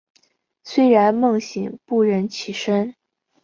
[0.63, 2.95] 虽然梦醒不忍起身